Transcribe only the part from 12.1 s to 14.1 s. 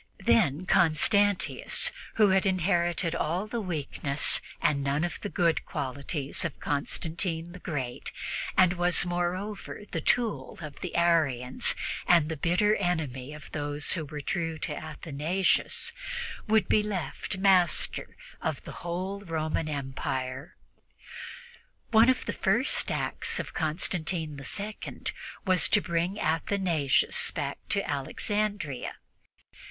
the bitter enemy of those who